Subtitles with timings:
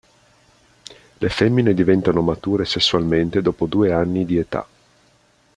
[1.19, 4.65] Le femmine diventano mature sessualmente dopo due anni di età.